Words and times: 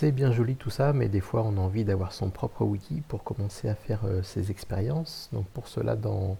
C'est 0.00 0.12
bien 0.12 0.32
joli 0.32 0.56
tout 0.56 0.70
ça, 0.70 0.94
mais 0.94 1.10
des 1.10 1.20
fois 1.20 1.42
on 1.44 1.58
a 1.58 1.60
envie 1.60 1.84
d'avoir 1.84 2.14
son 2.14 2.30
propre 2.30 2.64
wiki 2.64 3.02
pour 3.06 3.22
commencer 3.22 3.68
à 3.68 3.74
faire 3.74 4.06
euh, 4.06 4.22
ses 4.22 4.50
expériences. 4.50 5.28
Donc 5.30 5.44
pour 5.48 5.68
cela, 5.68 5.94
dans 5.94 6.38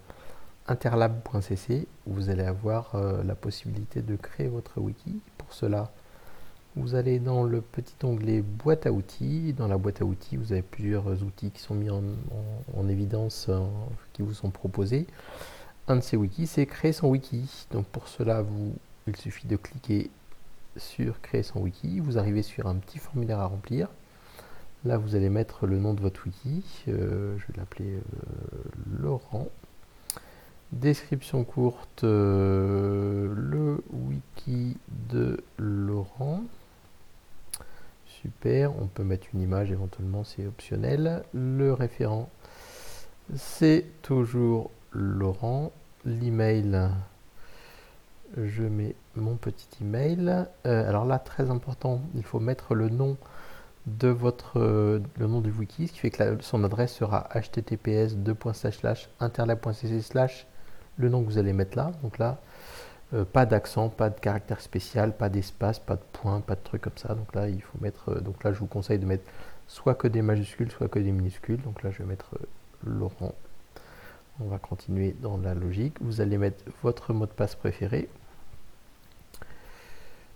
interlab.cc, 0.67 1.87
vous 2.07 2.31
allez 2.31 2.45
avoir 2.45 2.95
euh, 2.95 3.23
la 3.23 3.35
possibilité 3.35 4.01
de 4.01 4.17
créer 4.17 4.49
votre 4.49 4.81
wiki. 4.81 5.21
Pour 5.37 5.53
cela, 5.53 5.91
vous 6.75 6.95
allez 6.95 7.19
dans 7.19 7.43
le 7.45 7.61
petit 7.61 8.03
onglet 8.03 8.40
boîte 8.40 8.87
à 8.87 8.92
outils. 8.92 9.53
Dans 9.53 9.69
la 9.69 9.77
boîte 9.77 10.01
à 10.01 10.06
outils, 10.06 10.38
vous 10.38 10.53
avez 10.53 10.63
plusieurs 10.63 11.22
outils 11.22 11.51
qui 11.51 11.61
sont 11.61 11.74
mis 11.74 11.90
en, 11.90 12.88
évidence, 12.88 13.49
euh, 13.51 13.61
qui 14.15 14.22
vous 14.22 14.33
sont 14.33 14.49
proposés. 14.49 15.06
Un 15.87 15.97
de 15.97 16.01
ces 16.01 16.16
wikis, 16.16 16.47
c'est 16.47 16.65
créer 16.65 16.95
son 16.95 17.09
wiki. 17.09 17.66
Donc 17.73 17.84
pour 17.88 18.09
cela, 18.09 18.41
vous, 18.41 18.73
il 19.06 19.16
suffit 19.16 19.47
de 19.47 19.56
cliquer 19.56 20.09
sur 20.77 21.20
créer 21.20 21.42
son 21.42 21.60
wiki. 21.60 22.00
Vous 22.00 22.18
arrivez 22.18 22.42
sur 22.42 22.66
un 22.66 22.77
petit 22.77 22.98
formulaire 22.98 23.41
à 23.41 23.46
remplir. 23.46 23.88
Là, 24.84 24.97
vous 24.97 25.15
allez 25.15 25.28
mettre 25.28 25.66
le 25.66 25.78
nom 25.78 25.95
de 25.95 26.01
votre 26.01 26.27
wiki. 26.27 26.65
Euh, 26.88 27.37
je 27.38 27.52
vais 27.52 27.59
l'appeler 27.59 27.95
euh, 27.95 29.01
Laurent. 29.01 29.48
Description 30.73 31.42
courte, 31.45 32.05
le 32.05 33.83
wiki 33.91 34.77
de 35.11 35.42
Laurent. 35.59 36.45
Super, 38.06 38.77
on 38.80 38.87
peut 38.87 39.02
mettre 39.02 39.28
une 39.33 39.41
image 39.41 39.73
éventuellement, 39.73 40.25
c'est 40.25 40.47
optionnel. 40.47 41.25
Le 41.33 41.73
référent, 41.73 42.28
c'est 43.34 43.87
toujours 44.02 44.70
Laurent. 44.92 45.73
L'email, 46.05 46.91
je 48.37 48.62
mets 48.62 48.95
mon 49.16 49.37
petit 49.37 49.69
email. 49.80 50.47
Euh, 50.66 50.89
alors 50.89 51.05
là, 51.05 51.19
très 51.19 51.51
important, 51.51 52.01
il 52.15 52.25
faut 52.25 52.41
mettre 52.41 52.75
le 52.75 52.89
nom 52.89 53.16
de 53.87 54.09
votre 54.09 54.59
le 54.59 55.27
nom 55.27 55.41
du 55.41 55.51
wiki, 55.51 55.89
ce 55.89 55.92
qui 55.92 55.98
fait 56.00 56.11
que 56.11 56.42
son 56.42 56.64
adresse 56.64 56.95
sera 56.95 57.28
https 57.34 58.14
interlab.cc 59.20 60.47
le 60.98 61.08
nom 61.08 61.23
que 61.23 61.27
vous 61.27 61.39
allez 61.39 61.53
mettre 61.53 61.77
là. 61.77 61.92
Donc 62.03 62.19
là, 62.19 62.39
euh, 63.12 63.25
pas 63.25 63.47
d'accent, 63.47 63.89
pas 63.89 64.11
de 64.11 64.20
caractère 64.20 64.61
spécial, 64.61 65.17
pas 65.17 65.28
d'espace, 65.28 65.78
pas 65.78 65.97
de 65.97 66.03
point, 66.12 66.41
pas 66.41 66.55
de 66.55 66.61
truc 66.62 66.83
comme 66.83 66.97
ça. 66.97 67.14
Donc 67.14 67.34
là, 67.34 67.48
il 67.48 67.61
faut 67.62 67.78
mettre. 67.81 68.11
Euh, 68.11 68.20
donc 68.20 68.45
là, 68.45 68.53
je 68.53 68.58
vous 68.58 68.67
conseille 68.67 68.98
de 68.98 69.06
mettre 69.06 69.25
soit 69.67 69.95
que 69.95 70.08
des 70.08 70.23
majuscules, 70.23 70.70
soit 70.70 70.89
que 70.89 70.98
des 70.98 71.12
minuscules. 71.12 71.61
Donc 71.62 71.83
là, 71.83 71.91
je 71.91 71.98
vais 71.98 72.05
mettre 72.05 72.39
Laurent. 72.84 73.34
On 74.42 74.48
va 74.48 74.58
continuer 74.58 75.14
dans 75.20 75.36
la 75.36 75.55
logique. 75.55 75.94
Vous 76.00 76.20
allez 76.20 76.38
mettre 76.38 76.64
votre 76.83 77.12
mot 77.12 77.27
de 77.27 77.30
passe 77.30 77.55
préféré. 77.55 78.08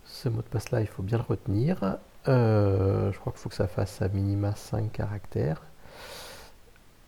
Ce 0.05 0.29
mot 0.29 0.43
de 0.43 0.47
passe 0.47 0.71
là, 0.71 0.81
il 0.81 0.87
faut 0.87 1.03
bien 1.03 1.19
le 1.19 1.25
retenir. 1.25 1.99
je 2.27 3.19
crois 3.19 3.33
qu'il 3.33 3.41
faut 3.41 3.49
que 3.49 3.55
ça 3.55 3.69
fasse 3.69 4.03
à 4.03 4.09
minima 4.09 4.55
5 4.55 4.93
caractères. 4.93 5.63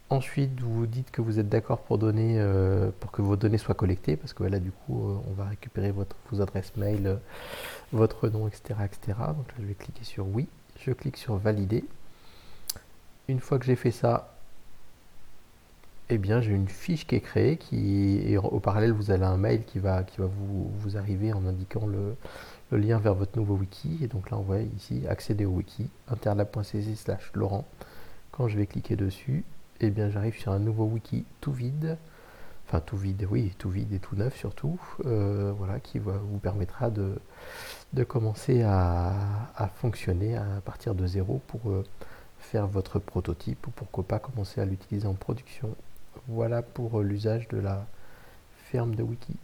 Ensuite, 0.08 0.60
vous 0.60 0.86
dites 0.86 1.10
que 1.10 1.20
vous 1.20 1.40
êtes 1.40 1.48
d'accord 1.48 1.80
pour 1.80 1.98
donner, 1.98 2.36
euh, 2.38 2.90
pour 3.00 3.10
que 3.10 3.22
vos 3.22 3.34
données 3.34 3.58
soient 3.58 3.74
collectées, 3.74 4.16
parce 4.16 4.32
que 4.34 4.44
là, 4.44 4.60
du 4.60 4.70
coup, 4.70 5.10
euh, 5.10 5.18
on 5.28 5.32
va 5.32 5.46
récupérer 5.46 5.90
votre, 5.90 6.14
vos 6.30 6.40
adresses 6.40 6.76
mail, 6.76 7.08
euh, 7.08 7.16
votre 7.92 8.28
nom, 8.28 8.46
etc., 8.46 8.78
etc. 8.84 9.18
Donc 9.36 9.46
je 9.58 9.64
vais 9.64 9.74
cliquer 9.74 10.04
sur 10.04 10.24
oui. 10.28 10.46
Je 10.78 10.92
clique 10.92 11.16
sur 11.16 11.36
valider. 11.36 11.84
Une 13.26 13.40
fois 13.40 13.58
que 13.58 13.64
j'ai 13.64 13.74
fait 13.74 13.90
ça, 13.90 14.35
eh 16.08 16.18
bien, 16.18 16.40
j'ai 16.40 16.52
une 16.52 16.68
fiche 16.68 17.06
qui 17.06 17.16
est 17.16 17.20
créée, 17.20 17.56
qui 17.56 18.20
et 18.24 18.38
au 18.38 18.60
parallèle, 18.60 18.92
vous 18.92 19.10
avez 19.10 19.24
un 19.24 19.36
mail 19.36 19.64
qui 19.64 19.80
va, 19.80 20.04
qui 20.04 20.20
va 20.20 20.26
vous, 20.26 20.96
arriver 20.96 21.32
en 21.32 21.44
indiquant 21.46 21.86
le, 21.86 22.16
lien 22.76 22.98
vers 22.98 23.14
votre 23.14 23.36
nouveau 23.36 23.56
wiki. 23.56 23.98
Et 24.02 24.06
donc 24.06 24.30
là, 24.30 24.38
on 24.38 24.42
voit 24.42 24.60
ici 24.60 25.02
accéder 25.08 25.44
au 25.46 25.50
wiki, 25.50 25.88
interlab.cc 26.08 26.94
slash 26.96 27.32
Laurent. 27.34 27.66
Quand 28.30 28.48
je 28.48 28.56
vais 28.56 28.66
cliquer 28.66 28.96
dessus, 28.96 29.44
eh 29.80 29.90
bien 29.90 30.08
j'arrive 30.10 30.38
sur 30.38 30.52
un 30.52 30.58
nouveau 30.58 30.84
wiki 30.84 31.24
tout 31.40 31.52
vide, 31.52 31.96
enfin 32.66 32.80
tout 32.80 32.96
vide, 32.96 33.26
oui, 33.30 33.52
tout 33.58 33.70
vide 33.70 33.92
et 33.92 33.98
tout 33.98 34.16
neuf 34.16 34.36
surtout, 34.36 34.80
euh, 35.06 35.52
voilà, 35.56 35.80
qui 35.80 35.98
vous 35.98 36.38
permettra 36.38 36.90
de, 36.90 37.18
de 37.94 38.04
commencer 38.04 38.62
à, 38.62 39.12
fonctionner 39.76 40.36
à 40.36 40.60
partir 40.64 40.94
de 40.94 41.06
zéro 41.06 41.40
pour 41.48 41.70
euh, 41.70 41.84
faire 42.38 42.66
votre 42.66 42.98
prototype 42.98 43.66
ou 43.66 43.70
pourquoi 43.70 44.04
pas 44.04 44.18
commencer 44.18 44.60
à 44.60 44.64
l'utiliser 44.64 45.06
en 45.06 45.14
production. 45.14 45.74
Voilà 46.28 46.62
pour 46.62 47.00
euh, 47.00 47.02
l'usage 47.04 47.46
de 47.48 47.58
la 47.58 47.86
ferme 48.70 48.94
de 48.94 49.02
wiki. 49.02 49.36